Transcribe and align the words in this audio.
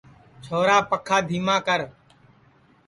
چھورا 0.43 0.77
پکھا 0.89 1.17
دھیما 1.29 1.57
کر 1.65 1.79